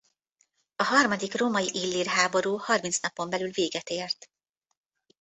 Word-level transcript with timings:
A 0.75 0.83
harmadik 0.83 1.35
római–illír 1.37 2.05
háború 2.05 2.57
harminc 2.57 2.99
napon 2.99 3.29
belül 3.29 3.51
véget 3.51 3.89
ért. 3.89 4.27